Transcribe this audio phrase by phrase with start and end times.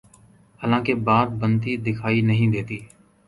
[0.61, 2.79] حالانکہ بات بنتی دکھائی نہیں دیتی۔